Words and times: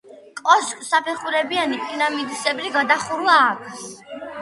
კოშკს 0.39 0.89
საფეხურებიანი, 0.93 1.79
პირამიდისებრი 1.85 2.75
გადახურვა 2.81 3.41
აქვს. 3.47 3.89